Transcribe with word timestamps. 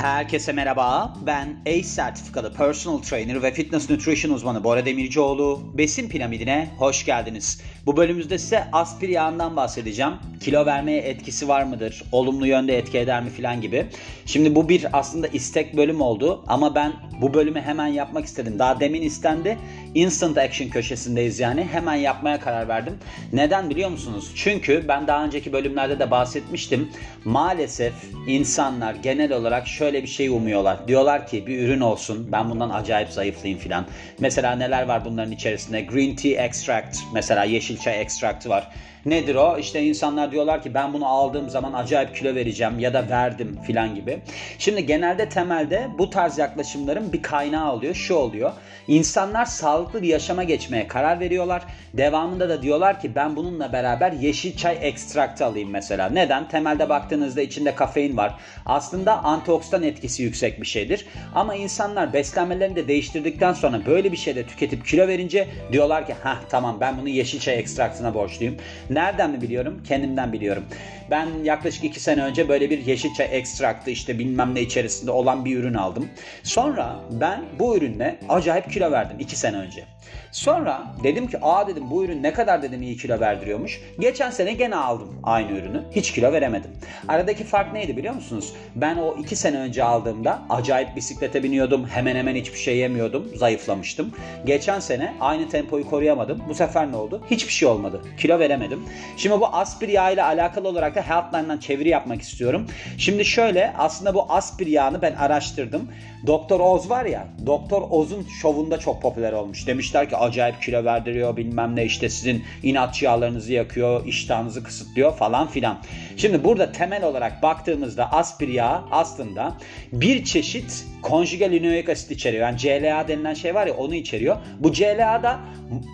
Herkese 0.00 0.52
merhaba. 0.52 1.14
Ben 1.26 1.56
ACE 1.66 1.82
sertifikalı 1.82 2.54
personal 2.54 2.98
trainer 2.98 3.42
ve 3.42 3.52
fitness 3.52 3.90
nutrition 3.90 4.32
uzmanı 4.32 4.64
Bora 4.64 4.86
Demircioğlu. 4.86 5.60
Besin 5.74 6.08
piramidine 6.08 6.68
hoş 6.78 7.04
geldiniz. 7.04 7.60
Bu 7.86 7.96
bölümümüzde 7.96 8.38
size 8.38 8.64
aspir 8.72 9.08
yağından 9.08 9.56
bahsedeceğim. 9.56 10.12
Kilo 10.40 10.66
vermeye 10.66 10.98
etkisi 10.98 11.48
var 11.48 11.62
mıdır? 11.62 12.02
Olumlu 12.12 12.46
yönde 12.46 12.78
etki 12.78 12.98
eder 12.98 13.22
mi 13.22 13.30
filan 13.30 13.60
gibi. 13.60 13.86
Şimdi 14.26 14.54
bu 14.54 14.68
bir 14.68 14.98
aslında 14.98 15.26
istek 15.26 15.76
bölüm 15.76 16.00
oldu 16.00 16.44
ama 16.46 16.74
ben 16.74 16.92
bu 17.20 17.34
bölümü 17.34 17.60
hemen 17.60 17.86
yapmak 17.86 18.24
istedim. 18.24 18.58
Daha 18.58 18.80
demin 18.80 19.02
istendi. 19.02 19.58
Instant 19.94 20.38
action 20.38 20.68
köşesindeyiz 20.68 21.40
yani. 21.40 21.64
Hemen 21.64 21.94
yapmaya 21.94 22.40
karar 22.40 22.68
verdim. 22.68 22.98
Neden 23.32 23.70
biliyor 23.70 23.90
musunuz? 23.90 24.32
Çünkü 24.34 24.84
ben 24.88 25.06
daha 25.06 25.24
önceki 25.24 25.52
bölümlerde 25.52 25.98
de 25.98 26.10
bahsetmiştim. 26.10 26.88
Maalesef 27.24 27.92
insanlar 28.26 28.94
genel 28.94 29.32
olarak 29.32 29.68
şöyle 29.68 30.02
bir 30.02 30.08
şey 30.08 30.28
umuyorlar. 30.28 30.88
Diyorlar 30.88 31.26
ki 31.26 31.46
bir 31.46 31.58
ürün 31.58 31.80
olsun. 31.80 32.28
Ben 32.32 32.50
bundan 32.50 32.70
acayip 32.70 33.08
zayıflayayım 33.08 33.60
filan. 33.60 33.86
Mesela 34.18 34.56
neler 34.56 34.82
var 34.82 35.04
bunların 35.04 35.32
içerisinde? 35.32 35.80
Green 35.80 36.16
tea 36.16 36.44
extract. 36.44 36.98
Mesela 37.14 37.44
yeşil 37.44 37.78
çay 37.78 38.00
ekstraktı 38.00 38.48
var. 38.48 38.68
Nedir 39.06 39.34
o? 39.34 39.58
İşte 39.58 39.82
insanlar 39.82 40.32
diyorlar 40.32 40.62
ki 40.62 40.74
ben 40.74 40.92
bunu 40.92 41.06
aldığım 41.06 41.50
zaman 41.50 41.72
acayip 41.72 42.16
kilo 42.16 42.34
vereceğim 42.34 42.78
ya 42.78 42.94
da 42.94 43.08
verdim 43.08 43.58
filan 43.66 43.94
gibi. 43.94 44.18
Şimdi 44.58 44.86
genelde 44.86 45.28
temelde 45.28 45.88
bu 45.98 46.10
tarz 46.10 46.38
yaklaşımların 46.38 47.12
bir 47.12 47.22
kaynağı 47.22 47.72
oluyor. 47.72 47.94
Şu 47.94 48.14
oluyor. 48.14 48.52
İnsanlar 48.88 49.44
sağlıklı 49.44 50.02
bir 50.02 50.08
yaşama 50.08 50.44
geçmeye 50.44 50.88
karar 50.88 51.20
veriyorlar. 51.20 51.62
Devamında 51.94 52.48
da 52.48 52.62
diyorlar 52.62 53.00
ki 53.00 53.14
ben 53.14 53.36
bununla 53.36 53.72
beraber 53.72 54.12
yeşil 54.12 54.56
çay 54.56 54.78
ekstraktı 54.80 55.44
alayım 55.44 55.70
mesela. 55.70 56.08
Neden? 56.08 56.48
Temelde 56.48 56.88
baktığınızda 56.88 57.40
içinde 57.40 57.74
kafein 57.74 58.16
var. 58.16 58.34
Aslında 58.66 59.24
antioksidan 59.24 59.82
etkisi 59.82 60.22
yüksek 60.22 60.60
bir 60.60 60.66
şeydir. 60.66 61.06
Ama 61.34 61.54
insanlar 61.54 62.12
beslenmelerini 62.12 62.76
de 62.76 62.88
değiştirdikten 62.88 63.52
sonra 63.52 63.86
böyle 63.86 64.12
bir 64.12 64.16
şeyde 64.16 64.46
tüketip 64.46 64.86
kilo 64.86 65.08
verince 65.08 65.48
diyorlar 65.72 66.06
ki 66.06 66.14
ha 66.22 66.36
tamam 66.48 66.80
ben 66.80 66.98
bunu 66.98 67.08
yeşil 67.08 67.40
çay 67.40 67.58
ekstraktına 67.58 68.14
borçluyum. 68.14 68.56
Nereden 68.90 69.30
mi 69.30 69.40
biliyorum? 69.40 69.82
Kendimden 69.88 70.32
biliyorum. 70.32 70.64
Ben 71.10 71.28
yaklaşık 71.44 71.84
2 71.84 72.00
sene 72.00 72.22
önce 72.22 72.48
böyle 72.48 72.70
bir 72.70 72.86
yeşil 72.86 73.14
çay 73.14 73.28
ekstraktı 73.32 73.90
işte 73.90 74.18
bilmem 74.18 74.54
ne 74.54 74.60
içerisinde 74.60 75.10
olan 75.10 75.44
bir 75.44 75.56
ürün 75.56 75.74
aldım. 75.74 76.08
Sonra 76.42 76.96
ben 77.10 77.44
bu 77.58 77.76
ürünle 77.76 78.18
acayip 78.28 78.70
kilo 78.70 78.90
verdim 78.90 79.16
2 79.20 79.36
sene 79.36 79.56
önce. 79.56 79.84
Sonra 80.32 80.82
dedim 81.04 81.26
ki 81.26 81.38
aa 81.42 81.68
dedim 81.68 81.90
bu 81.90 82.04
ürün 82.04 82.22
ne 82.22 82.32
kadar 82.32 82.62
dedim 82.62 82.82
iyi 82.82 82.96
kilo 82.96 83.20
verdiriyormuş. 83.20 83.80
Geçen 83.98 84.30
sene 84.30 84.52
gene 84.52 84.76
aldım 84.76 85.20
aynı 85.22 85.52
ürünü. 85.52 85.82
Hiç 85.90 86.12
kilo 86.12 86.32
veremedim. 86.32 86.70
Aradaki 87.08 87.44
fark 87.44 87.72
neydi 87.72 87.96
biliyor 87.96 88.14
musunuz? 88.14 88.52
Ben 88.76 88.96
o 88.96 89.16
2 89.18 89.36
sene 89.36 89.58
önce 89.58 89.84
aldığımda 89.84 90.42
acayip 90.50 90.96
bisiklete 90.96 91.42
biniyordum. 91.42 91.86
Hemen 91.86 92.16
hemen 92.16 92.34
hiçbir 92.34 92.58
şey 92.58 92.76
yemiyordum. 92.76 93.28
Zayıflamıştım. 93.34 94.12
Geçen 94.46 94.80
sene 94.80 95.14
aynı 95.20 95.48
tempoyu 95.48 95.90
koruyamadım. 95.90 96.42
Bu 96.48 96.54
sefer 96.54 96.92
ne 96.92 96.96
oldu? 96.96 97.22
Hiçbir 97.30 97.52
şey 97.52 97.68
olmadı. 97.68 98.02
Kilo 98.18 98.38
veremedim. 98.38 98.79
Şimdi 99.16 99.40
bu 99.40 99.46
aspir 99.46 99.88
yağ 99.88 100.10
ile 100.10 100.22
alakalı 100.22 100.68
olarak 100.68 100.94
da 100.94 101.02
Healthline'dan 101.02 101.58
çeviri 101.58 101.88
yapmak 101.88 102.22
istiyorum. 102.22 102.66
Şimdi 102.98 103.24
şöyle 103.24 103.72
aslında 103.78 104.14
bu 104.14 104.26
aspir 104.28 104.66
yağını 104.66 105.02
ben 105.02 105.14
araştırdım. 105.14 105.88
Doktor 106.26 106.60
Oz 106.60 106.90
var 106.90 107.04
ya 107.04 107.26
Doktor 107.46 107.82
Oz'un 107.90 108.26
şovunda 108.40 108.78
çok 108.78 109.02
popüler 109.02 109.32
olmuş. 109.32 109.66
Demişler 109.66 110.08
ki 110.08 110.16
acayip 110.16 110.62
kilo 110.62 110.84
verdiriyor 110.84 111.36
bilmem 111.36 111.76
ne 111.76 111.84
işte 111.84 112.08
sizin 112.08 112.44
inatçı 112.62 113.04
yağlarınızı 113.04 113.52
yakıyor, 113.52 114.06
iştahınızı 114.06 114.62
kısıtlıyor 114.62 115.16
falan 115.16 115.48
filan. 115.48 115.78
Şimdi 116.16 116.44
burada 116.44 116.72
temel 116.72 117.04
olarak 117.04 117.42
baktığımızda 117.42 118.12
aspir 118.12 118.48
yağı 118.48 118.82
aslında 118.90 119.54
bir 119.92 120.24
çeşit 120.24 120.84
konjugal 121.02 121.52
linoik 121.52 121.88
asit 121.88 122.10
içeriyor. 122.10 122.46
Yani 122.46 122.58
CLA 122.58 123.08
denilen 123.08 123.34
şey 123.34 123.54
var 123.54 123.66
ya 123.66 123.74
onu 123.74 123.94
içeriyor. 123.94 124.36
Bu 124.58 124.72
CLA 124.72 125.22
da 125.22 125.40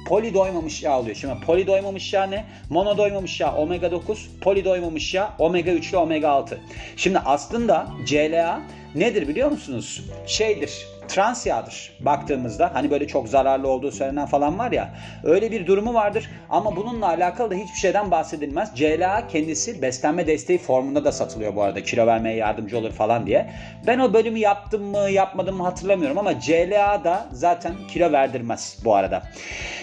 poli 0.08 0.34
doymamış 0.34 0.82
yağ 0.82 1.00
oluyor. 1.00 1.16
Şimdi 1.16 1.34
poli 1.46 1.66
doymamış 1.66 2.12
yağ 2.12 2.26
ne? 2.26 2.44
Mono 2.76 2.98
doymamış 2.98 3.40
yağ 3.40 3.54
omega 3.54 3.90
9, 3.90 4.30
poli 4.40 4.64
doymamış 4.64 5.14
yağ 5.14 5.34
omega 5.38 5.70
3 5.70 5.90
ile 5.90 5.96
omega 5.96 6.28
6. 6.28 6.60
Şimdi 6.96 7.18
aslında 7.18 7.86
CLA 8.06 8.62
nedir 8.94 9.28
biliyor 9.28 9.50
musunuz? 9.50 10.04
Şeydir 10.26 10.86
trans 11.08 11.46
yağdır 11.46 11.92
baktığımızda 12.00 12.70
hani 12.74 12.90
böyle 12.90 13.06
çok 13.06 13.28
zararlı 13.28 13.68
olduğu 13.68 13.92
söylenen 13.92 14.26
falan 14.26 14.58
var 14.58 14.72
ya 14.72 14.94
öyle 15.24 15.50
bir 15.50 15.66
durumu 15.66 15.94
vardır 15.94 16.30
ama 16.50 16.76
bununla 16.76 17.06
alakalı 17.08 17.50
da 17.50 17.54
hiçbir 17.54 17.78
şeyden 17.78 18.10
bahsedilmez. 18.10 18.70
CLA 18.74 19.28
kendisi 19.28 19.82
beslenme 19.82 20.26
desteği 20.26 20.58
formunda 20.58 21.04
da 21.04 21.12
satılıyor 21.12 21.56
bu 21.56 21.62
arada 21.62 21.82
kilo 21.82 22.06
vermeye 22.06 22.36
yardımcı 22.36 22.78
olur 22.78 22.92
falan 22.92 23.26
diye. 23.26 23.50
Ben 23.86 23.98
o 23.98 24.12
bölümü 24.12 24.38
yaptım 24.38 24.82
mı 24.82 25.10
yapmadım 25.10 25.56
mı 25.56 25.62
hatırlamıyorum 25.62 26.18
ama 26.18 26.40
CLA 26.40 27.04
da 27.04 27.28
zaten 27.32 27.74
kilo 27.88 28.12
verdirmez 28.12 28.78
bu 28.84 28.94
arada. 28.94 29.22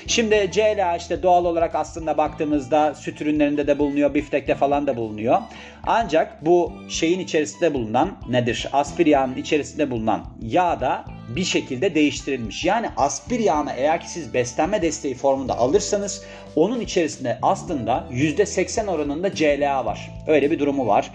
Şimdi 0.08 0.50
CLA 0.52 0.96
işte 0.96 1.24
doğal 1.24 1.46
olarak 1.46 1.76
aslında 1.76 2.18
baktığımızda 2.18 2.96
süt 2.96 3.22
ürünlerinde 3.22 3.68
de 3.68 3.80
bulunuyor, 3.80 4.14
biftekte 4.14 4.56
falan 4.56 4.88
da 4.88 4.98
bulunuyor. 4.98 5.42
Ancak 5.84 6.46
bu 6.46 6.74
şeyin 6.90 7.20
içerisinde 7.20 7.74
bulunan 7.74 8.18
nedir? 8.30 8.70
Aspir 8.74 9.06
yağının 9.06 9.36
içerisinde 9.36 9.92
bulunan 9.92 10.26
yağ 10.42 10.82
da 10.82 11.06
bir 11.28 11.44
şekilde 11.44 11.96
değiştirilmiş. 11.96 12.66
Yani 12.66 12.90
aspir 12.98 13.40
yağını 13.40 13.72
eğer 13.78 14.02
ki 14.02 14.10
siz 14.10 14.34
beslenme 14.34 14.82
desteği 14.82 15.16
formunda 15.16 15.58
alırsanız 15.58 16.24
onun 16.56 16.80
içerisinde 16.80 17.40
aslında 17.42 18.08
%80 18.12 18.88
oranında 18.88 19.36
CLA 19.36 19.86
var. 19.86 20.12
Öyle 20.28 20.52
bir 20.52 20.60
durumu 20.60 20.88
var. 20.88 21.12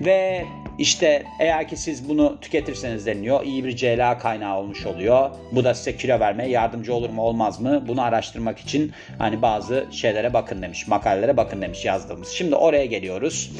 Ve 0.00 0.44
işte 0.78 1.24
eğer 1.40 1.68
ki 1.68 1.76
siz 1.76 2.08
bunu 2.08 2.40
tüketirseniz 2.40 3.06
deniliyor 3.06 3.44
iyi 3.44 3.64
bir 3.64 3.76
CLA 3.76 4.18
kaynağı 4.18 4.58
olmuş 4.58 4.86
oluyor. 4.86 5.30
Bu 5.52 5.64
da 5.64 5.74
size 5.74 5.96
kilo 5.96 6.20
vermeye 6.20 6.50
yardımcı 6.50 6.94
olur 6.94 7.10
mu 7.10 7.22
olmaz 7.22 7.60
mı? 7.60 7.84
Bunu 7.88 8.02
araştırmak 8.02 8.58
için 8.58 8.92
hani 9.18 9.42
bazı 9.42 9.86
şeylere 9.92 10.32
bakın 10.32 10.62
demiş, 10.62 10.88
makalelere 10.88 11.36
bakın 11.36 11.62
demiş 11.62 11.84
yazdığımız. 11.84 12.28
Şimdi 12.28 12.54
oraya 12.54 12.86
geliyoruz. 12.86 13.52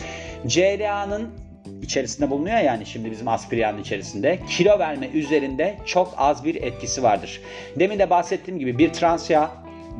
CLA'nın 0.47 1.44
içerisinde 1.83 2.31
bulunuyor 2.31 2.59
yani 2.59 2.87
şimdi 2.87 3.11
bizim 3.11 3.29
aspiriyanın 3.29 3.79
içerisinde 3.79 4.39
kilo 4.49 4.79
verme 4.79 5.09
üzerinde 5.09 5.77
çok 5.87 6.15
az 6.17 6.45
bir 6.45 6.55
etkisi 6.55 7.03
vardır. 7.03 7.41
Demin 7.79 7.99
de 7.99 8.11
bahsettiğim 8.11 8.61
gibi 8.61 8.79
bir 8.79 8.93
trans 8.93 9.31
yağ 9.31 9.51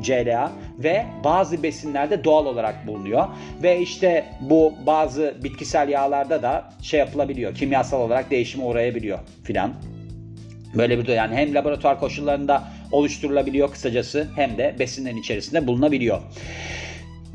CLA 0.01 0.51
ve 0.79 1.05
bazı 1.23 1.63
besinlerde 1.63 2.23
doğal 2.23 2.45
olarak 2.45 2.87
bulunuyor. 2.87 3.27
Ve 3.63 3.79
işte 3.79 4.25
bu 4.41 4.73
bazı 4.85 5.37
bitkisel 5.43 5.89
yağlarda 5.89 6.43
da 6.43 6.73
şey 6.81 6.99
yapılabiliyor. 6.99 7.55
Kimyasal 7.55 8.01
olarak 8.01 8.31
değişime 8.31 8.63
uğrayabiliyor 8.63 9.19
filan. 9.43 9.73
Böyle 10.75 10.99
bir 10.99 11.07
yani 11.07 11.35
hem 11.35 11.55
laboratuvar 11.55 11.99
koşullarında 11.99 12.63
oluşturulabiliyor 12.91 13.71
kısacası 13.71 14.27
hem 14.35 14.57
de 14.57 14.75
besinlerin 14.79 15.17
içerisinde 15.17 15.67
bulunabiliyor. 15.67 16.21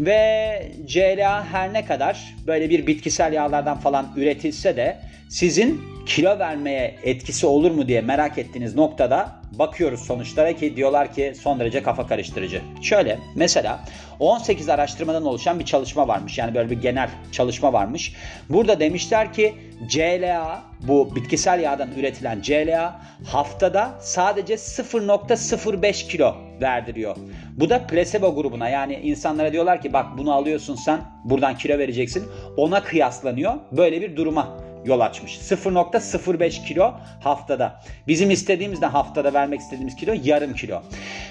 Ve 0.00 0.72
CLA 0.86 1.44
her 1.44 1.72
ne 1.72 1.84
kadar 1.84 2.34
böyle 2.46 2.70
bir 2.70 2.86
bitkisel 2.86 3.32
yağlardan 3.32 3.78
falan 3.78 4.12
üretilse 4.16 4.76
de 4.76 4.98
sizin 5.28 5.80
kilo 6.06 6.38
vermeye 6.38 6.96
etkisi 7.02 7.46
olur 7.46 7.70
mu 7.70 7.88
diye 7.88 8.00
merak 8.00 8.38
ettiğiniz 8.38 8.74
noktada 8.74 9.40
bakıyoruz 9.52 10.00
sonuçlara 10.00 10.52
ki 10.52 10.76
diyorlar 10.76 11.14
ki 11.14 11.32
son 11.40 11.60
derece 11.60 11.82
kafa 11.82 12.06
karıştırıcı. 12.06 12.62
Şöyle 12.82 13.18
mesela 13.36 13.80
18 14.20 14.68
araştırmadan 14.68 15.26
oluşan 15.26 15.58
bir 15.58 15.64
çalışma 15.64 16.08
varmış. 16.08 16.38
Yani 16.38 16.54
böyle 16.54 16.70
bir 16.70 16.80
genel 16.80 17.10
çalışma 17.32 17.72
varmış. 17.72 18.14
Burada 18.48 18.80
demişler 18.80 19.32
ki 19.32 19.54
CLA 19.88 20.62
bu 20.80 21.16
bitkisel 21.16 21.60
yağdan 21.60 21.88
üretilen 21.96 22.40
CLA 22.42 23.00
haftada 23.26 23.90
sadece 24.00 24.54
0.05 24.54 26.08
kilo 26.08 26.36
verdiriyor. 26.60 27.16
Bu 27.56 27.70
da 27.70 27.86
placebo 27.86 28.34
grubuna 28.34 28.68
yani 28.68 28.94
insanlara 28.94 29.52
diyorlar 29.52 29.82
ki 29.82 29.92
bak 29.92 30.06
bunu 30.18 30.32
alıyorsun 30.32 30.74
sen 30.74 31.00
buradan 31.24 31.56
kilo 31.56 31.78
vereceksin. 31.78 32.24
Ona 32.56 32.82
kıyaslanıyor. 32.82 33.54
Böyle 33.72 34.00
bir 34.00 34.16
duruma 34.16 34.56
yol 34.84 35.00
açmış. 35.00 35.38
0.05 35.38 36.66
kilo 36.66 36.94
haftada. 37.20 37.80
Bizim 38.08 38.30
istediğimiz 38.30 38.80
de 38.80 38.86
haftada 38.86 39.34
vermek 39.34 39.60
istediğimiz 39.60 39.96
kilo 39.96 40.14
yarım 40.24 40.54
kilo. 40.54 40.82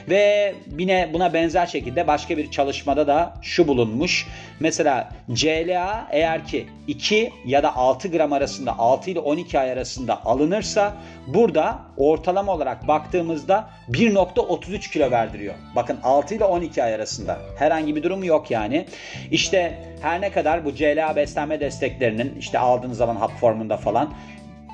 Ve 0.09 0.55
yine 0.77 1.09
buna 1.13 1.33
benzer 1.33 1.65
şekilde 1.65 2.07
başka 2.07 2.37
bir 2.37 2.51
çalışmada 2.51 3.07
da 3.07 3.33
şu 3.41 3.67
bulunmuş. 3.67 4.27
Mesela 4.59 5.09
CLA 5.33 6.07
eğer 6.11 6.45
ki 6.45 6.67
2 6.87 7.33
ya 7.45 7.63
da 7.63 7.75
6 7.75 8.07
gram 8.07 8.33
arasında 8.33 8.79
6 8.79 9.11
ile 9.11 9.19
12 9.19 9.59
ay 9.59 9.71
arasında 9.71 10.25
alınırsa 10.25 10.93
burada 11.27 11.79
ortalama 11.99 12.51
olarak 12.51 12.87
baktığımızda 12.87 13.69
1.33 13.89 14.91
kilo 14.91 15.11
verdiriyor. 15.11 15.53
Bakın 15.75 15.99
6 16.03 16.35
ile 16.35 16.45
12 16.45 16.83
ay 16.83 16.93
arasında 16.93 17.39
herhangi 17.57 17.95
bir 17.95 18.03
durumu 18.03 18.25
yok 18.25 18.51
yani. 18.51 18.85
İşte 19.31 19.73
her 20.01 20.21
ne 20.21 20.31
kadar 20.31 20.65
bu 20.65 20.75
CLA 20.75 21.15
beslenme 21.15 21.59
desteklerinin 21.59 22.35
işte 22.39 22.59
aldığınız 22.59 22.97
zaman 22.97 23.15
hap 23.15 23.39
formunda 23.39 23.77
falan 23.77 24.13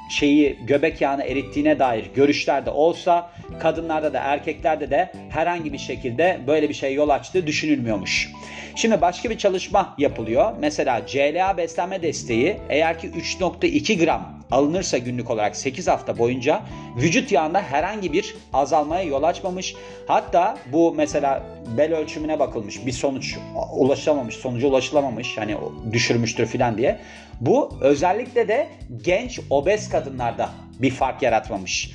şeyi 0.10 0.60
göbek 0.66 1.02
yağını 1.02 1.24
erittiğine 1.24 1.80
dair 1.80 2.06
görüşler 2.16 2.66
de 2.66 2.70
olsa 2.70 3.30
kadınlarda 3.60 4.14
da 4.14 4.20
erkeklerde 4.20 4.90
de 4.90 5.12
herhangi 5.30 5.74
bir 5.74 5.78
şekilde 5.78 6.40
böyle 6.48 6.70
bir 6.70 6.74
şey 6.74 6.94
yol 6.94 7.10
açtığı 7.10 7.48
düşünülmüyormuş. 7.48 8.32
Şimdi 8.76 9.02
başka 9.02 9.30
bir 9.30 9.38
çalışma 9.38 9.96
yapılıyor. 9.98 10.54
Mesela 10.60 11.08
CLA 11.08 11.58
beslenme 11.58 12.02
desteği 12.02 12.58
eğer 12.70 13.00
ki 13.00 13.10
3.2 13.10 14.06
gram 14.06 14.35
alınırsa 14.52 14.98
günlük 14.98 15.30
olarak 15.30 15.56
8 15.56 15.88
hafta 15.88 16.18
boyunca 16.18 16.62
vücut 16.98 17.32
yağında 17.32 17.62
herhangi 17.62 18.14
bir 18.14 18.36
azalmaya 18.54 19.04
yol 19.04 19.24
açmamış. 19.24 19.76
Hatta 20.08 20.58
bu 20.72 20.94
mesela 20.98 21.44
bel 21.78 21.96
ölçümüne 21.96 22.40
bakılmış 22.40 22.86
bir 22.86 22.92
sonuç 22.92 23.38
ulaşılamamış, 23.74 24.36
sonuca 24.36 24.68
ulaşılamamış 24.68 25.38
hani 25.38 25.58
düşürmüştür 25.92 26.46
filan 26.46 26.78
diye. 26.78 27.00
Bu 27.42 27.78
özellikle 27.82 28.48
de 28.48 28.68
genç 29.04 29.40
obez 29.50 29.90
kadınlarda 29.90 30.50
bir 30.80 30.92
fark 30.92 31.22
yaratmamış. 31.22 31.92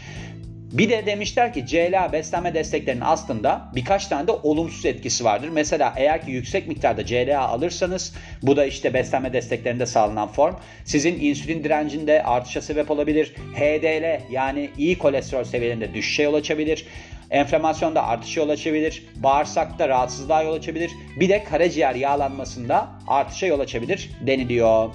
Bir 0.73 0.91
de 0.91 1.07
demişler 1.07 1.53
ki 1.53 1.67
CLA 1.67 2.13
beslenme 2.13 2.55
desteklerinin 2.55 3.05
aslında 3.05 3.71
birkaç 3.75 4.07
tane 4.07 4.27
de 4.27 4.33
olumsuz 4.33 4.87
etkisi 4.87 5.25
vardır. 5.25 5.49
Mesela 5.53 5.95
eğer 5.97 6.25
ki 6.25 6.31
yüksek 6.31 6.69
miktarda 6.69 7.07
CLA 7.07 7.49
alırsanız 7.49 8.15
bu 8.43 8.57
da 8.57 8.65
işte 8.65 8.95
beslenme 8.95 9.33
desteklerinde 9.33 9.87
sağlanan 9.87 10.29
form 10.29 10.55
sizin 10.85 11.21
insülin 11.21 11.65
direncinde 11.65 12.23
artışa 12.23 12.63
sebep 12.63 12.91
olabilir. 12.91 13.35
HDL 13.55 14.21
yani 14.31 14.71
iyi 14.79 14.99
kolesterol 14.99 15.45
seviyelerinde 15.45 15.95
düşüşe 15.95 16.23
yol 16.23 16.35
açabilir. 16.35 16.87
Enflamasyonda 17.31 18.07
artışa 18.07 18.41
yol 18.41 18.49
açabilir. 18.49 19.05
Bağırsakta 19.17 19.89
rahatsızlığa 19.89 20.43
yol 20.43 20.55
açabilir. 20.55 20.91
Bir 21.21 21.29
de 21.29 21.45
karaciğer 21.45 21.95
yağlanmasında 21.95 22.89
artışa 23.07 23.47
yol 23.47 23.61
açabilir 23.61 24.11
deniliyor. 24.27 24.91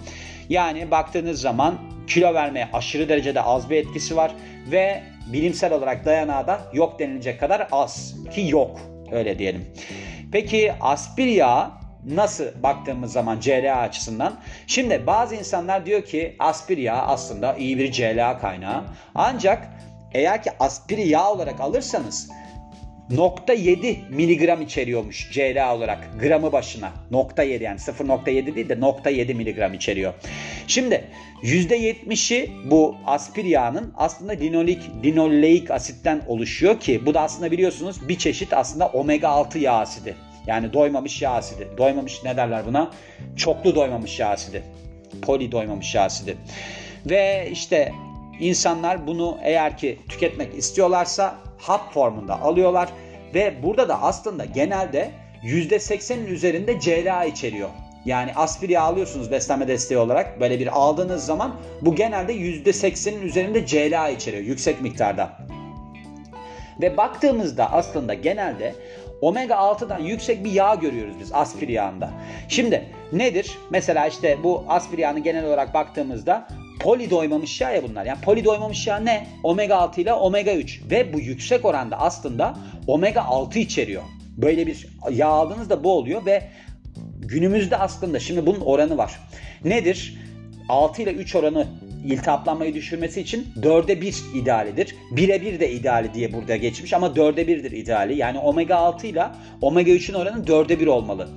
Yani 0.49 0.91
baktığınız 0.91 1.41
zaman 1.41 1.79
kilo 2.07 2.33
vermeye 2.33 2.69
aşırı 2.73 3.09
derecede 3.09 3.41
az 3.41 3.69
bir 3.69 3.75
etkisi 3.75 4.15
var 4.15 4.31
ve 4.71 5.03
bilimsel 5.33 5.73
olarak 5.73 6.05
dayanağı 6.05 6.47
da 6.47 6.61
yok 6.73 6.99
denilecek 6.99 7.39
kadar 7.39 7.67
az 7.71 8.15
ki 8.31 8.47
yok 8.49 8.79
öyle 9.11 9.39
diyelim. 9.39 9.65
Peki 10.31 10.73
aspir 10.81 11.25
yağı 11.25 11.71
nasıl 12.05 12.45
baktığımız 12.63 13.11
zaman 13.11 13.39
CLA 13.39 13.75
açısından? 13.75 14.39
Şimdi 14.67 15.07
bazı 15.07 15.35
insanlar 15.35 15.85
diyor 15.85 16.01
ki 16.01 16.35
aspir 16.39 16.77
yağı 16.77 17.01
aslında 17.01 17.55
iyi 17.55 17.77
bir 17.77 17.91
CLA 17.91 18.37
kaynağı. 18.37 18.83
Ancak 19.15 19.67
eğer 20.13 20.43
ki 20.43 20.49
aspir 20.59 20.97
yağ 20.97 21.31
olarak 21.31 21.61
alırsanız 21.61 22.29
nokta 23.09 23.53
7 23.53 23.99
miligram 24.09 24.61
içeriyormuş 24.61 25.31
CLA 25.31 25.75
olarak 25.75 26.07
gramı 26.21 26.51
başına. 26.51 26.91
Nokta 27.11 27.43
7 27.43 27.63
yani 27.63 27.79
0.7 27.79 28.55
değil 28.55 28.69
de 28.69 28.79
nokta 28.79 29.09
7 29.09 29.33
miligram 29.33 29.73
içeriyor. 29.73 30.13
Şimdi 30.67 31.03
%70'i 31.43 32.51
bu 32.65 32.95
aspir 33.05 33.45
yağının 33.45 33.93
aslında 33.97 34.31
linolik, 34.31 34.79
linoleik 35.03 35.71
asitten 35.71 36.21
oluşuyor 36.27 36.79
ki 36.79 37.05
bu 37.05 37.13
da 37.13 37.21
aslında 37.21 37.51
biliyorsunuz 37.51 38.09
bir 38.09 38.17
çeşit 38.17 38.53
aslında 38.53 38.87
omega 38.87 39.29
6 39.29 39.59
yağ 39.59 39.73
asidi. 39.73 40.15
Yani 40.47 40.73
doymamış 40.73 41.21
yağ 41.21 41.31
asidi. 41.31 41.67
Doymamış 41.77 42.23
ne 42.23 42.37
derler 42.37 42.65
buna? 42.67 42.91
Çoklu 43.35 43.75
doymamış 43.75 44.19
yağ 44.19 44.29
asidi. 44.29 44.63
Poli 45.21 45.51
doymamış 45.51 45.95
yağ 45.95 46.01
asidi. 46.01 46.37
Ve 47.05 47.49
işte 47.51 47.91
insanlar 48.39 49.07
bunu 49.07 49.37
eğer 49.43 49.77
ki 49.77 49.99
tüketmek 50.09 50.55
istiyorlarsa 50.57 51.35
hap 51.57 51.93
formunda 51.93 52.41
alıyorlar 52.41 52.89
ve 53.33 53.63
burada 53.63 53.89
da 53.89 54.01
aslında 54.01 54.45
genelde 54.45 55.11
%80'in 55.43 56.25
üzerinde 56.25 56.79
CLA 56.79 57.25
içeriyor. 57.25 57.69
Yani 58.05 58.33
aspiri 58.35 58.79
alıyorsunuz 58.79 59.31
beslenme 59.31 59.67
desteği 59.67 59.97
olarak 59.97 60.39
böyle 60.39 60.59
bir 60.59 60.67
aldığınız 60.77 61.25
zaman 61.25 61.55
bu 61.81 61.95
genelde 61.95 62.33
%80'in 62.33 63.21
üzerinde 63.21 63.65
CLA 63.65 64.09
içeriyor 64.09 64.43
yüksek 64.43 64.81
miktarda. 64.81 65.37
Ve 66.81 66.97
baktığımızda 66.97 67.71
aslında 67.73 68.13
genelde 68.13 68.75
omega 69.21 69.55
6'dan 69.55 69.99
yüksek 69.99 70.45
bir 70.45 70.51
yağ 70.51 70.75
görüyoruz 70.75 71.15
biz 71.19 71.33
aspir 71.33 71.67
yağında. 71.67 72.09
Şimdi 72.49 72.85
nedir? 73.13 73.57
Mesela 73.69 74.07
işte 74.07 74.37
bu 74.43 74.65
aspir 74.67 74.97
yağını 74.97 75.19
genel 75.19 75.45
olarak 75.45 75.73
baktığımızda 75.73 76.47
poli 76.85 77.09
doymamış 77.09 77.61
yağ 77.61 77.71
ya 77.71 77.83
bunlar. 77.83 78.05
Yani 78.05 78.21
poli 78.21 78.45
doymamış 78.45 78.87
yağ 78.87 78.97
ne? 78.97 79.27
Omega 79.43 79.75
6 79.75 80.01
ile 80.01 80.13
omega 80.13 80.53
3 80.53 80.81
ve 80.91 81.13
bu 81.13 81.19
yüksek 81.19 81.65
oranda 81.65 81.99
aslında 81.99 82.57
omega 82.87 83.21
6 83.21 83.59
içeriyor. 83.59 84.03
Böyle 84.37 84.67
bir 84.67 84.87
yağ 85.11 85.27
aldığınızda 85.27 85.83
bu 85.83 85.91
oluyor 85.91 86.25
ve 86.25 86.49
günümüzde 87.19 87.77
aslında 87.77 88.19
şimdi 88.19 88.45
bunun 88.45 88.59
oranı 88.59 88.97
var. 88.97 89.19
Nedir? 89.63 90.17
6 90.69 91.01
ile 91.01 91.11
3 91.11 91.35
oranı 91.35 91.67
iltihaplanmayı 92.05 92.73
düşürmesi 92.73 93.21
için 93.21 93.47
4'e 93.61 94.01
1 94.01 94.15
idealidir. 94.35 94.95
1'e 95.11 95.41
1 95.41 95.59
de 95.59 95.71
ideali 95.71 96.13
diye 96.13 96.33
burada 96.33 96.55
geçmiş 96.55 96.93
ama 96.93 97.07
4'e 97.07 97.43
1'dir 97.43 97.71
ideali. 97.71 98.17
Yani 98.17 98.39
omega 98.39 98.75
6 98.75 99.07
ile 99.07 99.23
omega 99.61 99.91
3'ün 99.91 100.15
oranı 100.15 100.45
4'e 100.45 100.79
1 100.79 100.87
olmalı. 100.87 101.29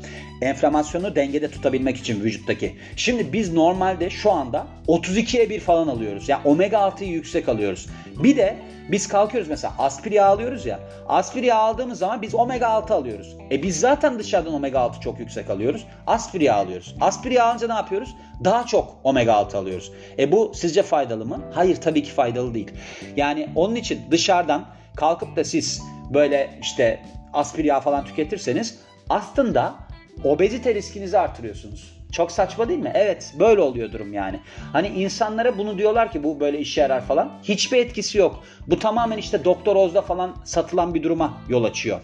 Enflamasyonu 0.42 1.16
dengede 1.16 1.50
tutabilmek 1.50 1.96
için 1.96 2.20
vücuttaki. 2.20 2.76
Şimdi 2.96 3.32
biz 3.32 3.52
normalde 3.52 4.10
şu 4.10 4.32
anda 4.32 4.66
32'ye 4.88 5.50
1 5.50 5.60
falan 5.60 5.88
alıyoruz. 5.88 6.28
Yani 6.28 6.40
omega 6.44 6.78
6'yı 6.78 7.10
yüksek 7.10 7.48
alıyoruz. 7.48 7.86
Bir 8.22 8.36
de 8.36 8.56
biz 8.88 9.08
kalkıyoruz 9.08 9.48
mesela 9.48 9.74
aspir 9.78 10.12
yağ 10.12 10.26
alıyoruz 10.26 10.66
ya. 10.66 10.80
Aspir 11.08 11.42
yağ 11.42 11.56
aldığımız 11.56 11.98
zaman 11.98 12.22
biz 12.22 12.34
omega 12.34 12.68
6 12.68 12.94
alıyoruz. 12.94 13.36
E 13.50 13.62
biz 13.62 13.80
zaten 13.80 14.18
dışarıdan 14.18 14.54
omega 14.54 14.80
6 14.80 15.00
çok 15.00 15.18
yüksek 15.20 15.50
alıyoruz. 15.50 15.84
Aspir 16.06 16.40
yağ 16.40 16.54
alıyoruz. 16.54 16.94
Aspir 17.00 17.30
yağ 17.30 17.44
alınca 17.44 17.66
ne 17.66 17.74
yapıyoruz? 17.74 18.14
Daha 18.44 18.66
çok 18.66 18.96
omega 19.04 19.34
6 19.34 19.58
alıyoruz. 19.58 19.92
E 20.18 20.32
bu 20.32 20.52
sizce 20.54 20.82
faydalı 20.82 21.26
mı? 21.26 21.40
Hayır 21.54 21.76
tabii 21.76 22.02
ki 22.02 22.10
faydalı 22.10 22.54
değil. 22.54 22.70
Yani 23.16 23.48
onun 23.54 23.74
için 23.74 24.00
dışarıdan 24.10 24.64
kalkıp 24.96 25.36
da 25.36 25.44
siz 25.44 25.82
böyle 26.10 26.58
işte 26.62 27.00
aspir 27.32 27.64
yağ 27.64 27.80
falan 27.80 28.04
tüketirseniz 28.04 28.78
aslında 29.10 29.74
obezite 30.24 30.74
riskinizi 30.74 31.18
artırıyorsunuz. 31.18 31.98
Çok 32.12 32.32
saçma 32.32 32.68
değil 32.68 32.80
mi? 32.80 32.92
Evet 32.94 33.34
böyle 33.38 33.60
oluyor 33.60 33.92
durum 33.92 34.12
yani. 34.12 34.40
Hani 34.72 34.88
insanlara 34.88 35.58
bunu 35.58 35.78
diyorlar 35.78 36.12
ki 36.12 36.24
bu 36.24 36.40
böyle 36.40 36.58
işe 36.58 36.80
yarar 36.80 37.04
falan. 37.04 37.32
Hiçbir 37.42 37.78
etkisi 37.78 38.18
yok. 38.18 38.44
Bu 38.66 38.78
tamamen 38.78 39.18
işte 39.18 39.44
Doktor 39.44 39.76
Oz'da 39.76 40.02
falan 40.02 40.36
satılan 40.44 40.94
bir 40.94 41.02
duruma 41.02 41.40
yol 41.48 41.64
açıyor. 41.64 42.00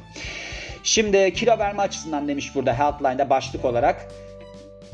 Şimdi 0.83 1.33
kilo 1.33 1.59
verme 1.59 1.83
açısından 1.83 2.29
demiş 2.29 2.55
burada 2.55 2.79
Healthline'da 2.79 3.31
başlık 3.31 3.65
olarak 3.65 4.09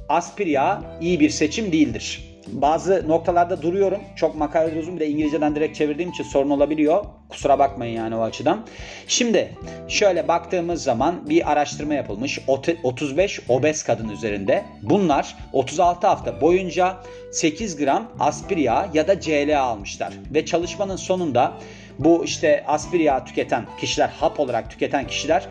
aspir 0.09 0.47
yağı 0.47 0.81
iyi 1.01 1.21
bir 1.21 1.31
seçim 1.31 1.73
değildir 1.73 2.30
bazı 2.53 3.09
noktalarda 3.09 3.63
duruyorum. 3.63 4.01
Çok 4.17 4.35
makale 4.35 4.81
uzun 4.81 4.97
bir 4.97 5.01
de 5.01 5.09
İngilizceden 5.09 5.57
direkt 5.57 5.77
çevirdiğim 5.77 6.11
için 6.11 6.25
sorun 6.25 6.51
olabiliyor. 6.51 7.05
Kusura 7.29 7.59
bakmayın 7.59 7.97
yani 7.97 8.17
o 8.17 8.21
açıdan. 8.21 8.67
Şimdi 9.09 9.55
şöyle 9.89 10.29
baktığımız 10.29 10.83
zaman 10.83 11.29
bir 11.29 11.53
araştırma 11.53 11.95
yapılmış. 11.95 12.39
35 12.83 13.41
obez 13.49 13.83
kadın 13.83 14.09
üzerinde. 14.09 14.65
Bunlar 14.83 15.37
36 15.53 16.07
hafta 16.07 16.41
boyunca 16.41 16.97
8 17.33 17.77
gram 17.77 18.13
aspir 18.21 18.57
yağı 18.57 18.87
ya 18.95 19.09
da 19.09 19.21
CLA 19.21 19.61
almışlar. 19.63 20.13
Ve 20.35 20.45
çalışmanın 20.45 20.97
sonunda 20.97 21.53
bu 21.99 22.25
işte 22.25 22.65
aspir 22.67 23.01
yağı 23.01 23.25
tüketen 23.25 23.67
kişiler, 23.81 24.09
hap 24.09 24.41
olarak 24.41 24.71
tüketen 24.71 25.07
kişiler 25.07 25.47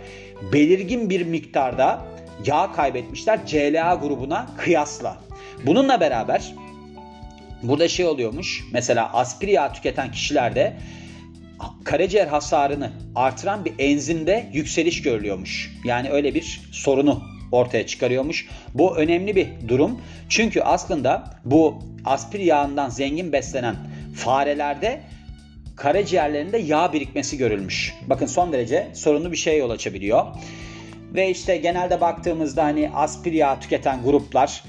belirgin 0.53 1.09
bir 1.09 1.25
miktarda 1.25 2.01
yağ 2.45 2.71
kaybetmişler 2.71 3.39
CLA 3.45 3.95
grubuna 3.95 4.47
kıyasla. 4.57 5.17
Bununla 5.65 5.99
beraber 5.99 6.55
Burada 7.63 7.87
şey 7.87 8.05
oluyormuş. 8.05 8.63
Mesela 8.73 9.13
aspir 9.13 9.47
yağ 9.47 9.73
tüketen 9.73 10.11
kişilerde 10.11 10.77
karaciğer 11.83 12.27
hasarını 12.27 12.91
artıran 13.15 13.65
bir 13.65 13.73
enzimde 13.79 14.49
yükseliş 14.53 15.01
görülüyormuş. 15.01 15.75
Yani 15.83 16.09
öyle 16.09 16.35
bir 16.35 16.61
sorunu 16.71 17.23
ortaya 17.51 17.87
çıkarıyormuş. 17.87 18.47
Bu 18.73 18.97
önemli 18.97 19.35
bir 19.35 19.47
durum. 19.67 20.01
Çünkü 20.29 20.61
aslında 20.61 21.23
bu 21.45 21.79
aspir 22.05 22.39
yağından 22.39 22.89
zengin 22.89 23.31
beslenen 23.31 23.75
farelerde 24.15 25.01
karaciğerlerinde 25.75 26.57
yağ 26.57 26.93
birikmesi 26.93 27.37
görülmüş. 27.37 27.93
Bakın 28.07 28.25
son 28.25 28.53
derece 28.53 28.87
sorunlu 28.93 29.31
bir 29.31 29.37
şey 29.37 29.59
yol 29.59 29.69
açabiliyor. 29.69 30.25
Ve 31.13 31.29
işte 31.29 31.57
genelde 31.57 32.01
baktığımızda 32.01 32.63
hani 32.63 32.89
aspir 32.89 33.33
yağ 33.33 33.59
tüketen 33.59 34.03
gruplar 34.03 34.63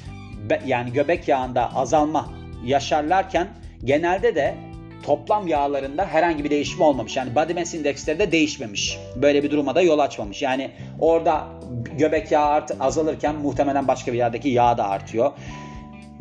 yani 0.67 0.93
göbek 0.93 1.29
yağında 1.29 1.77
azalma 1.77 2.40
yaşarlarken 2.65 3.49
genelde 3.85 4.35
de 4.35 4.55
toplam 5.03 5.49
yağlarında 5.49 6.07
herhangi 6.07 6.45
bir 6.45 6.51
değişim 6.51 6.81
olmamış. 6.81 7.17
Yani 7.17 7.35
body 7.35 7.55
mass 7.55 7.75
indeksleri 7.75 8.19
de 8.19 8.33
değişmemiş. 8.33 8.99
Böyle 9.17 9.43
bir 9.43 9.51
duruma 9.51 9.75
da 9.75 9.83
yol 9.83 9.99
açmamış. 9.99 10.43
Yani 10.43 10.71
orada 10.99 11.47
göbek 11.99 12.33
yağı 12.33 12.47
art 12.47 12.73
azalırken 12.81 13.35
muhtemelen 13.35 13.89
başka 13.89 14.13
bir 14.13 14.19
yerdeki 14.19 14.49
yağ 14.49 14.79
da 14.79 14.89
artıyor. 14.89 15.33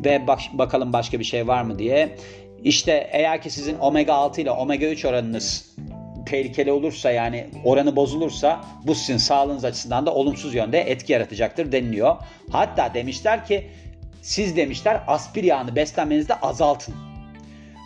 Ve 0.04 0.26
bak, 0.26 0.40
bakalım 0.52 0.92
başka 0.92 1.18
bir 1.18 1.24
şey 1.24 1.48
var 1.48 1.62
mı 1.62 1.78
diye. 1.78 2.16
İşte 2.64 3.10
eğer 3.12 3.42
ki 3.42 3.50
sizin 3.50 3.78
omega 3.78 4.14
6 4.14 4.40
ile 4.40 4.50
omega 4.50 4.86
3 4.86 5.04
oranınız 5.04 5.76
tehlikeli 6.26 6.72
olursa 6.72 7.10
yani 7.10 7.46
oranı 7.64 7.96
bozulursa 7.96 8.60
bu 8.86 8.94
sizin 8.94 9.16
sağlığınız 9.16 9.64
açısından 9.64 10.06
da 10.06 10.14
olumsuz 10.14 10.54
yönde 10.54 10.80
etki 10.80 11.12
yaratacaktır 11.12 11.72
deniliyor. 11.72 12.16
Hatta 12.50 12.94
demişler 12.94 13.46
ki 13.46 13.66
siz 14.22 14.56
demişler 14.56 15.00
aspir 15.06 15.44
yağını 15.44 15.76
beslenmenizde 15.76 16.34
azaltın. 16.34 16.94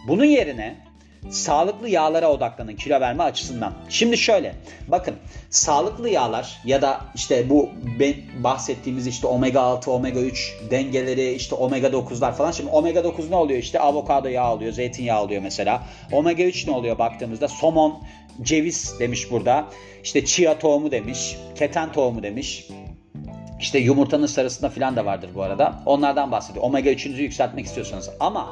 Bunun 0.09 0.25
yerine 0.25 0.85
sağlıklı 1.31 1.89
yağlara 1.89 2.31
odaklanın 2.31 2.77
kilo 2.77 3.01
verme 3.01 3.23
açısından. 3.23 3.75
Şimdi 3.89 4.19
şöyle 4.19 4.55
bakın 4.89 5.15
sağlıklı 5.51 6.09
yağlar 6.09 6.61
ya 6.65 6.83
da 6.83 7.01
işte 7.15 7.51
bu 7.51 7.71
bahsettiğimiz 8.39 9.07
işte 9.07 9.27
omega 9.27 9.61
6, 9.61 9.91
omega 9.91 10.21
3 10.21 10.55
dengeleri 10.71 11.33
işte 11.33 11.55
omega 11.55 11.89
9'lar 11.89 12.35
falan. 12.35 12.51
Şimdi 12.51 12.71
omega 12.71 13.05
9 13.05 13.31
ne 13.31 13.37
oluyor? 13.37 13.59
İşte 13.59 13.81
avokado 13.81 14.29
yağı 14.29 14.53
oluyor, 14.53 14.73
zeytinyağı 14.73 15.23
oluyor 15.23 15.43
mesela. 15.43 15.83
Omega 16.13 16.43
3 16.43 16.67
ne 16.67 16.73
oluyor 16.73 16.99
baktığımızda? 16.99 17.49
Somon, 17.49 18.03
ceviz 18.43 18.95
demiş 19.01 19.31
burada. 19.31 19.67
İşte 20.03 20.25
chia 20.25 20.59
tohumu 20.59 20.91
demiş, 20.91 21.37
keten 21.55 21.93
tohumu 21.93 22.23
demiş. 22.23 22.69
İşte 23.65 23.79
yumurtanın 23.79 24.27
sarısında 24.27 24.71
falan 24.71 24.97
da 24.97 25.05
vardır 25.05 25.31
bu 25.35 25.43
arada. 25.43 25.75
Onlardan 25.87 26.33
bahsediyor. 26.33 26.65
Omega 26.65 26.91
3'ünüzü 26.91 27.23
yükseltmek 27.23 27.67
istiyorsanız. 27.67 28.11
Ama 28.21 28.51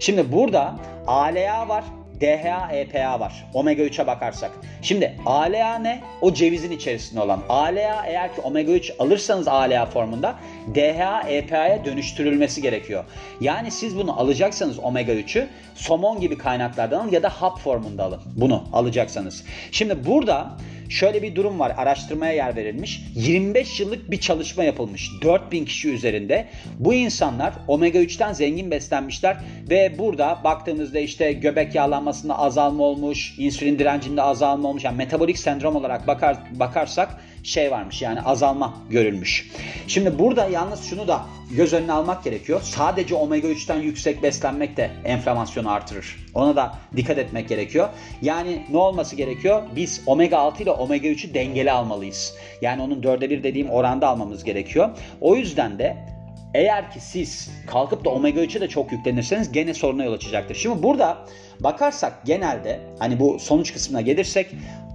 şimdi 0.00 0.32
burada 0.32 0.74
ALA 1.06 1.68
var. 1.68 1.84
DHA, 2.20 2.72
EPA 2.72 3.20
var. 3.20 3.44
Omega 3.54 3.82
3'e 3.82 4.06
bakarsak. 4.06 4.50
Şimdi 4.82 5.16
ALA 5.26 5.78
ne? 5.78 6.00
O 6.20 6.34
cevizin 6.34 6.70
içerisinde 6.70 7.20
olan. 7.20 7.42
ALA 7.48 8.06
eğer 8.06 8.34
ki 8.34 8.40
omega 8.40 8.72
3 8.72 8.92
alırsanız 8.98 9.48
ALA 9.48 9.86
formunda 9.86 10.34
DHA, 10.74 11.20
EPA'ya 11.28 11.84
dönüştürülmesi 11.84 12.62
gerekiyor. 12.62 13.04
Yani 13.40 13.70
siz 13.70 13.96
bunu 13.96 14.20
alacaksanız 14.20 14.78
omega 14.78 15.12
3'ü 15.12 15.46
somon 15.74 16.20
gibi 16.20 16.38
kaynaklardan 16.38 17.00
alın 17.00 17.10
ya 17.10 17.22
da 17.22 17.28
hap 17.28 17.60
formunda 17.60 18.04
alın. 18.04 18.20
Bunu 18.36 18.64
alacaksanız. 18.72 19.44
Şimdi 19.72 20.06
burada 20.06 20.56
şöyle 20.88 21.22
bir 21.22 21.34
durum 21.34 21.60
var. 21.60 21.72
Araştırmaya 21.76 22.32
yer 22.32 22.56
verilmiş. 22.56 23.02
25 23.14 23.80
yıllık 23.80 24.10
bir 24.10 24.20
çalışma 24.20 24.64
yapılmış. 24.64 25.10
4000 25.22 25.64
kişi 25.64 25.90
üzerinde. 25.90 26.48
Bu 26.78 26.94
insanlar 26.94 27.52
omega 27.68 27.98
3'ten 27.98 28.32
zengin 28.32 28.70
beslenmişler 28.70 29.36
ve 29.70 29.98
burada 29.98 30.40
baktığımızda 30.44 30.98
işte 30.98 31.32
göbek 31.32 31.74
yağlanmasında 31.74 32.38
azalma 32.38 32.84
olmuş, 32.84 33.34
insülin 33.38 33.78
direncinde 33.78 34.22
azalma 34.22 34.68
olmuş. 34.68 34.84
Yani 34.84 34.96
metabolik 34.96 35.38
sendrom 35.38 35.76
olarak 35.76 36.06
bakar, 36.06 36.36
bakarsak 36.50 37.20
şey 37.46 37.70
varmış 37.70 38.02
yani 38.02 38.20
azalma 38.22 38.74
görülmüş. 38.90 39.50
Şimdi 39.86 40.18
burada 40.18 40.48
yalnız 40.48 40.84
şunu 40.84 41.08
da 41.08 41.26
göz 41.50 41.72
önüne 41.72 41.92
almak 41.92 42.24
gerekiyor. 42.24 42.60
Sadece 42.62 43.14
omega 43.14 43.48
3'ten 43.48 43.80
yüksek 43.80 44.22
beslenmek 44.22 44.76
de 44.76 44.90
enflamasyonu 45.04 45.70
artırır. 45.70 46.16
Ona 46.34 46.56
da 46.56 46.78
dikkat 46.96 47.18
etmek 47.18 47.48
gerekiyor. 47.48 47.88
Yani 48.22 48.66
ne 48.70 48.76
olması 48.76 49.16
gerekiyor? 49.16 49.62
Biz 49.76 50.02
omega 50.06 50.38
6 50.38 50.62
ile 50.62 50.70
omega 50.70 51.08
3'ü 51.08 51.34
dengeli 51.34 51.72
almalıyız. 51.72 52.34
Yani 52.62 52.82
onun 52.82 53.02
dörde 53.02 53.30
bir 53.30 53.42
dediğim 53.42 53.70
oranda 53.70 54.08
almamız 54.08 54.44
gerekiyor. 54.44 54.90
O 55.20 55.36
yüzden 55.36 55.78
de 55.78 56.15
eğer 56.56 56.90
ki 56.90 57.00
siz 57.00 57.50
kalkıp 57.66 58.04
da 58.04 58.10
omega 58.10 58.44
3'e 58.44 58.60
de 58.60 58.68
çok 58.68 58.92
yüklenirseniz 58.92 59.52
gene 59.52 59.74
soruna 59.74 60.04
yol 60.04 60.12
açacaktır. 60.12 60.54
Şimdi 60.54 60.82
burada 60.82 61.18
bakarsak 61.60 62.26
genelde 62.26 62.80
hani 62.98 63.20
bu 63.20 63.38
sonuç 63.38 63.72
kısmına 63.72 64.00
gelirsek 64.00 64.46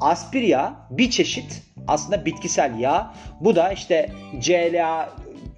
aspirya 0.02 0.74
bir 0.90 1.10
çeşit 1.10 1.64
aslında 1.88 2.26
bitkisel 2.26 2.80
yağ. 2.80 3.14
Bu 3.42 3.56
da 3.56 3.72
işte 3.72 4.10
CLA 4.40 5.10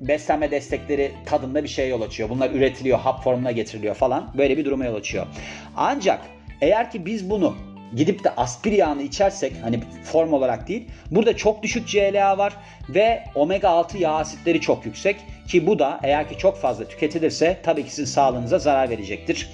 beslenme 0.01 0.51
destekleri 0.51 1.11
tadında 1.25 1.63
bir 1.63 1.69
şey 1.69 1.89
yol 1.89 2.01
açıyor. 2.01 2.29
Bunlar 2.29 2.51
üretiliyor, 2.51 2.99
hap 2.99 3.23
formuna 3.23 3.51
getiriliyor 3.51 3.95
falan. 3.95 4.31
Böyle 4.37 4.57
bir 4.57 4.65
duruma 4.65 4.85
yol 4.85 4.95
açıyor. 4.95 5.27
Ancak 5.75 6.21
eğer 6.61 6.91
ki 6.91 7.05
biz 7.05 7.29
bunu 7.29 7.55
gidip 7.95 8.23
de 8.23 8.29
aspir 8.29 8.71
yağını 8.71 9.01
içersek 9.01 9.53
hani 9.63 9.79
form 10.03 10.33
olarak 10.33 10.67
değil 10.67 10.87
burada 11.11 11.37
çok 11.37 11.63
düşük 11.63 11.87
CLA 11.87 12.37
var 12.37 12.53
ve 12.89 13.23
omega 13.35 13.69
6 13.69 13.97
yağ 13.97 14.11
asitleri 14.11 14.61
çok 14.61 14.85
yüksek 14.85 15.15
ki 15.47 15.67
bu 15.67 15.79
da 15.79 15.99
eğer 16.03 16.29
ki 16.29 16.37
çok 16.37 16.57
fazla 16.57 16.87
tüketilirse 16.87 17.57
tabii 17.63 17.83
ki 17.83 17.89
sizin 17.89 18.05
sağlığınıza 18.05 18.59
zarar 18.59 18.89
verecektir. 18.89 19.49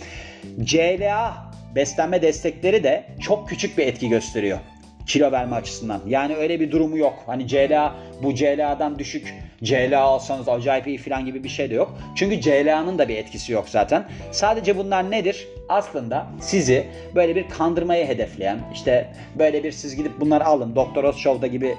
CLA 0.64 1.52
beslenme 1.76 2.22
destekleri 2.22 2.84
de 2.84 3.06
çok 3.20 3.50
küçük 3.50 3.78
bir 3.78 3.88
etki 3.88 4.10
gösteriyor 4.10 4.60
kilo 5.10 5.32
verme 5.32 5.56
açısından. 5.56 6.02
Yani 6.08 6.36
öyle 6.36 6.60
bir 6.60 6.72
durumu 6.72 6.98
yok. 6.98 7.24
Hani 7.26 7.48
CLA 7.48 7.96
bu 8.24 8.36
CLA'dan 8.36 9.00
düşük 9.00 9.34
CLA 9.64 10.00
alsanız 10.00 10.50
acayip 10.50 10.88
iyi 10.88 10.98
falan 10.98 11.26
gibi 11.26 11.44
bir 11.44 11.50
şey 11.50 11.70
de 11.70 11.74
yok. 11.74 11.98
Çünkü 12.16 12.42
CLA'nın 12.42 12.98
da 12.98 13.08
bir 13.08 13.18
etkisi 13.18 13.52
yok 13.52 13.70
zaten. 13.70 14.06
Sadece 14.32 14.78
bunlar 14.78 15.12
nedir? 15.12 15.48
Aslında 15.70 16.28
sizi 16.42 16.88
böyle 17.16 17.36
bir 17.36 17.50
kandırmaya 17.50 18.08
hedefleyen 18.08 18.60
işte 18.74 19.14
böyle 19.40 19.64
bir 19.64 19.72
siz 19.72 19.96
gidip 19.96 20.20
bunları 20.20 20.46
alın. 20.46 20.76
Doktor 20.76 21.04
Oz 21.04 21.24
gibi 21.52 21.76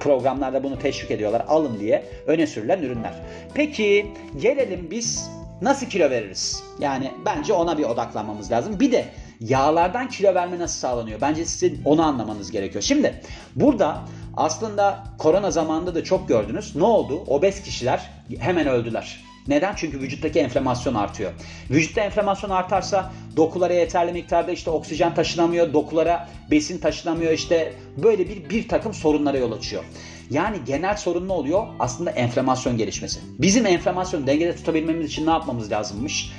programlarda 0.00 0.62
bunu 0.62 0.78
teşvik 0.78 1.10
ediyorlar. 1.10 1.44
Alın 1.48 1.80
diye 1.80 2.04
öne 2.26 2.46
sürülen 2.46 2.82
ürünler. 2.82 3.12
Peki 3.54 4.06
gelelim 4.40 4.88
biz 4.90 5.30
nasıl 5.62 5.86
kilo 5.86 6.10
veririz? 6.10 6.62
Yani 6.80 7.10
bence 7.26 7.52
ona 7.52 7.78
bir 7.78 7.84
odaklanmamız 7.84 8.52
lazım. 8.52 8.80
Bir 8.80 8.92
de 8.92 9.04
yağlardan 9.40 10.08
kilo 10.08 10.34
verme 10.34 10.58
nasıl 10.58 10.78
sağlanıyor? 10.78 11.20
Bence 11.20 11.44
sizin 11.44 11.82
onu 11.84 12.02
anlamanız 12.02 12.50
gerekiyor. 12.50 12.82
Şimdi 12.82 13.14
burada 13.54 14.04
aslında 14.36 15.04
korona 15.18 15.50
zamanında 15.50 15.94
da 15.94 16.04
çok 16.04 16.28
gördünüz. 16.28 16.76
Ne 16.76 16.84
oldu? 16.84 17.24
Obez 17.26 17.62
kişiler 17.62 18.10
hemen 18.38 18.66
öldüler. 18.66 19.24
Neden? 19.48 19.74
Çünkü 19.76 20.00
vücuttaki 20.00 20.38
enflamasyon 20.40 20.94
artıyor. 20.94 21.32
Vücutta 21.70 22.00
enflamasyon 22.00 22.50
artarsa 22.50 23.12
dokulara 23.36 23.72
yeterli 23.72 24.12
miktarda 24.12 24.52
işte 24.52 24.70
oksijen 24.70 25.14
taşınamıyor, 25.14 25.72
dokulara 25.72 26.28
besin 26.50 26.78
taşınamıyor 26.78 27.32
işte 27.32 27.74
böyle 28.02 28.28
bir 28.28 28.50
bir 28.50 28.68
takım 28.68 28.94
sorunlara 28.94 29.38
yol 29.38 29.52
açıyor. 29.52 29.84
Yani 30.30 30.56
genel 30.66 30.96
sorun 30.96 31.28
ne 31.28 31.32
oluyor? 31.32 31.66
Aslında 31.78 32.10
enflamasyon 32.10 32.76
gelişmesi. 32.76 33.20
Bizim 33.38 33.66
enflamasyonu 33.66 34.26
dengede 34.26 34.56
tutabilmemiz 34.56 35.06
için 35.06 35.26
ne 35.26 35.30
yapmamız 35.30 35.70
lazımmış? 35.70 36.32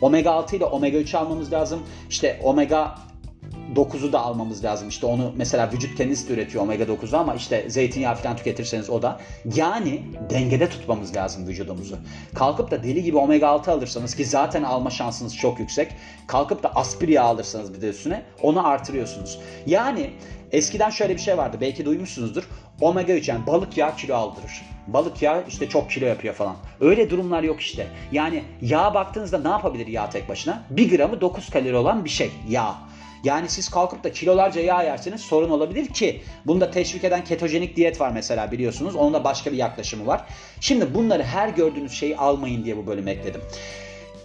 Omega 0.00 0.30
6 0.30 0.56
ile 0.56 0.64
omega 0.64 0.98
3 0.98 1.14
almamız 1.14 1.52
lazım. 1.52 1.82
İşte 2.10 2.40
omega 2.42 2.94
9'u 3.74 4.12
da 4.12 4.20
almamız 4.20 4.64
lazım. 4.64 4.88
İşte 4.88 5.06
onu 5.06 5.32
mesela 5.36 5.70
vücut 5.72 5.96
kendisi 5.96 6.28
de 6.28 6.32
üretiyor 6.32 6.64
omega 6.64 6.84
9'u 6.84 7.16
ama 7.18 7.34
işte 7.34 7.70
zeytinyağı 7.70 8.14
falan 8.14 8.36
tüketirseniz 8.36 8.90
o 8.90 9.02
da. 9.02 9.20
Yani 9.54 10.02
dengede 10.30 10.68
tutmamız 10.68 11.16
lazım 11.16 11.46
vücudumuzu. 11.46 11.96
Kalkıp 12.34 12.70
da 12.70 12.82
deli 12.82 13.02
gibi 13.02 13.16
omega 13.16 13.48
6 13.48 13.72
alırsanız 13.72 14.16
ki 14.16 14.24
zaten 14.24 14.62
alma 14.62 14.90
şansınız 14.90 15.36
çok 15.36 15.60
yüksek. 15.60 15.92
Kalkıp 16.26 16.62
da 16.62 16.74
aspir 16.74 17.08
yağı 17.08 17.26
alırsanız 17.26 17.74
bir 17.74 17.80
de 17.80 17.88
üstüne 17.88 18.22
onu 18.42 18.66
artırıyorsunuz. 18.66 19.38
Yani 19.66 20.10
eskiden 20.52 20.90
şöyle 20.90 21.14
bir 21.14 21.20
şey 21.20 21.38
vardı 21.38 21.56
belki 21.60 21.84
duymuşsunuzdur. 21.84 22.48
Omega 22.80 23.12
3 23.12 23.28
yani 23.28 23.46
balık 23.46 23.76
yağı 23.76 23.96
kilo 23.96 24.14
aldırır. 24.14 24.62
Balık 24.86 25.22
yağı 25.22 25.44
işte 25.48 25.68
çok 25.68 25.90
kilo 25.90 26.06
yapıyor 26.06 26.34
falan. 26.34 26.56
Öyle 26.80 27.10
durumlar 27.10 27.42
yok 27.42 27.60
işte. 27.60 27.86
Yani 28.12 28.44
yağ 28.62 28.94
baktığınızda 28.94 29.38
ne 29.38 29.48
yapabilir 29.48 29.86
yağ 29.86 30.10
tek 30.10 30.28
başına? 30.28 30.62
1 30.70 30.96
gramı 30.96 31.20
9 31.20 31.50
kalori 31.50 31.76
olan 31.76 32.04
bir 32.04 32.10
şey 32.10 32.30
yağ. 32.48 32.74
Yani 33.24 33.48
siz 33.48 33.68
kalkıp 33.68 34.04
da 34.04 34.12
kilolarca 34.12 34.60
yağ 34.60 34.82
yerseniz 34.82 35.20
sorun 35.20 35.50
olabilir 35.50 35.86
ki 35.86 36.22
bunu 36.46 36.60
da 36.60 36.70
teşvik 36.70 37.04
eden 37.04 37.24
ketojenik 37.24 37.76
diyet 37.76 38.00
var 38.00 38.10
mesela 38.10 38.52
biliyorsunuz. 38.52 38.96
Onun 38.96 39.14
da 39.14 39.24
başka 39.24 39.52
bir 39.52 39.56
yaklaşımı 39.56 40.06
var. 40.06 40.24
Şimdi 40.60 40.94
bunları 40.94 41.22
her 41.22 41.48
gördüğünüz 41.48 41.92
şeyi 41.92 42.16
almayın 42.16 42.64
diye 42.64 42.76
bu 42.76 42.86
bölümü 42.86 43.10
ekledim. 43.10 43.40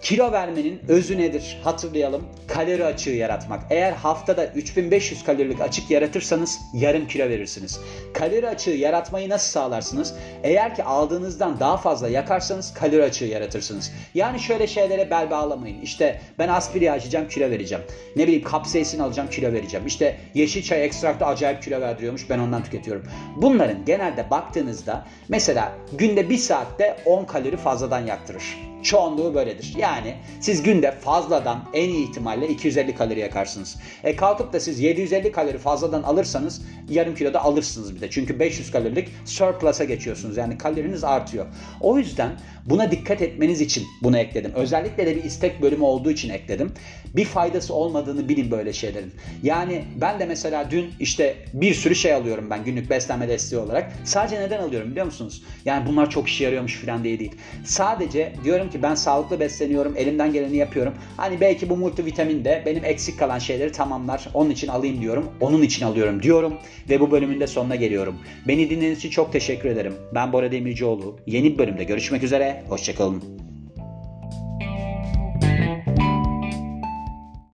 Kilo 0.03 0.31
vermenin 0.31 0.81
özü 0.88 1.17
nedir? 1.17 1.60
Hatırlayalım. 1.63 2.24
Kalori 2.48 2.86
açığı 2.86 3.10
yaratmak. 3.10 3.63
Eğer 3.69 3.91
haftada 3.91 4.45
3500 4.45 5.24
kalorilik 5.24 5.62
açık 5.62 5.91
yaratırsanız 5.91 6.60
yarım 6.74 7.07
kilo 7.07 7.29
verirsiniz. 7.29 7.79
Kalori 8.13 8.48
açığı 8.48 8.69
yaratmayı 8.69 9.29
nasıl 9.29 9.51
sağlarsınız? 9.51 10.15
Eğer 10.43 10.75
ki 10.75 10.83
aldığınızdan 10.83 11.60
daha 11.60 11.77
fazla 11.77 12.07
yakarsanız 12.07 12.74
kalori 12.74 13.03
açığı 13.03 13.25
yaratırsınız. 13.25 13.91
Yani 14.13 14.39
şöyle 14.39 14.67
şeylere 14.67 15.10
bel 15.10 15.31
bağlamayın. 15.31 15.81
İşte 15.81 16.22
ben 16.39 16.48
aspiri 16.48 16.91
açacağım 16.91 17.27
kilo 17.27 17.50
vereceğim. 17.50 17.83
Ne 18.15 18.24
bileyim 18.24 18.43
kapsaisin 18.43 19.00
alacağım 19.00 19.29
kilo 19.29 19.53
vereceğim. 19.53 19.88
İşte 19.88 20.17
yeşil 20.33 20.63
çay 20.63 20.86
ekstraktı 20.86 21.25
acayip 21.25 21.63
kilo 21.63 21.81
verdiriyormuş 21.81 22.29
ben 22.29 22.39
ondan 22.39 22.63
tüketiyorum. 22.63 23.03
Bunların 23.36 23.86
genelde 23.86 24.29
baktığınızda 24.29 25.05
mesela 25.29 25.72
günde 25.93 26.29
bir 26.29 26.38
saatte 26.38 26.98
10 27.05 27.25
kalori 27.25 27.57
fazladan 27.57 28.05
yaktırır. 28.05 28.73
Çoğunluğu 28.84 29.36
böyledir. 29.36 29.74
Yani 29.78 30.16
siz 30.40 30.63
günde 30.63 30.92
fazladan 30.92 31.70
en 31.74 31.90
iyi 31.90 32.10
ihtimalle 32.10 32.48
250 32.48 32.96
kalori 32.96 33.20
yakarsınız. 33.20 33.78
E 34.04 34.16
kalkıp 34.16 34.54
da 34.54 34.60
siz 34.60 34.80
750 34.80 35.32
kalori 35.32 35.58
fazladan 35.58 36.04
alırsanız 36.04 36.62
yarım 36.90 37.16
kilo 37.16 37.34
da 37.34 37.44
alırsınız 37.44 37.96
bir 37.96 38.02
de. 38.02 38.10
Çünkü 38.10 38.40
500 38.40 38.72
kalorilik 38.72 39.10
surplus'a 39.25 39.84
geçiyorsunuz. 39.84 40.38
Yani 40.38 40.58
kaloriniz 40.58 41.04
artıyor. 41.04 41.46
O 41.82 41.98
yüzden 41.98 42.32
buna 42.66 42.92
dikkat 42.92 43.22
etmeniz 43.22 43.62
için 43.62 43.84
bunu 44.04 44.18
ekledim. 44.18 44.52
Özellikle 44.56 45.06
de 45.06 45.16
bir 45.16 45.24
istek 45.24 45.62
bölümü 45.62 45.84
olduğu 45.84 46.12
için 46.12 46.30
ekledim. 46.30 46.72
Bir 47.16 47.25
faydası 47.25 47.74
olmadığını 47.74 48.30
bilin 48.30 48.52
böyle 48.52 48.74
şeylerin. 48.74 49.13
Yani 49.44 49.84
ben 50.02 50.20
de 50.20 50.25
mesela 50.25 50.72
dün 50.72 50.92
işte 51.00 51.36
bir 51.54 51.74
sürü 51.74 51.96
şey 51.96 52.13
alıyorum 52.13 52.50
ben 52.50 52.63
günlük 52.63 52.90
beslenme 52.90 53.28
desteği 53.28 53.60
olarak. 53.60 53.92
Sadece 54.04 54.40
neden 54.40 54.60
alıyorum 54.60 54.92
biliyor 54.92 55.06
musunuz? 55.06 55.44
Yani 55.66 55.88
bunlar 55.88 56.10
çok 56.10 56.28
işe 56.28 56.44
yarıyormuş 56.44 56.82
falan 56.82 57.04
diye 57.04 57.20
değil. 57.20 57.36
Sadece 57.66 58.34
diyorum 58.44 58.70
ki 58.74 58.84
ben 58.84 58.96
sağlıklı 58.96 59.39
besleniyorum, 59.39 59.94
elimden 59.98 60.34
geleni 60.34 60.58
yapıyorum. 60.58 60.94
Hani 61.18 61.42
belki 61.42 61.70
bu 61.70 61.77
multivitamin 61.77 62.46
de 62.46 62.63
benim 62.65 62.86
eksik 62.86 63.20
kalan 63.20 63.39
şeyleri 63.39 63.72
tamamlar. 63.72 64.30
Onun 64.34 64.50
için 64.50 64.68
alayım 64.68 65.01
diyorum. 65.01 65.32
Onun 65.42 65.62
için 65.62 65.86
alıyorum 65.86 66.24
diyorum 66.24 66.53
ve 66.89 67.00
bu 67.00 67.12
bölümün 67.12 67.39
de 67.39 67.48
sonuna 67.48 67.75
geliyorum. 67.75 68.15
Beni 68.48 68.70
dinlediğiniz 68.70 68.98
için 68.98 69.10
çok 69.10 69.34
teşekkür 69.34 69.70
ederim. 69.70 69.94
Ben 70.15 70.34
Bora 70.34 70.51
Demircioğlu. 70.51 71.20
Yeni 71.27 71.53
bir 71.53 71.58
bölümde 71.58 71.84
görüşmek 71.84 72.24
üzere. 72.24 72.63
Hoşçakalın. 72.70 73.52